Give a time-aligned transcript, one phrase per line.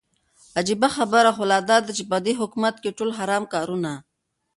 [0.57, 3.91] عجيبه خبره خو لا داده چې په دې حكومت كې ټول حرام كارونه